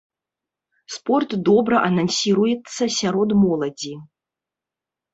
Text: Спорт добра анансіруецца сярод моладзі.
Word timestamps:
Спорт 0.93 1.29
добра 1.51 1.77
анансіруецца 1.91 2.83
сярод 2.99 3.29
моладзі. 3.45 3.93